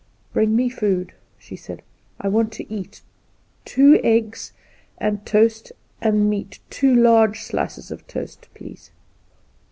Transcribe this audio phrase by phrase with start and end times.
[0.33, 1.83] "Bring me food," she said,
[2.19, 3.01] "I want to eat.
[3.65, 4.51] Two eggs,
[4.97, 8.89] and toast, and meat two large slices of toast, please."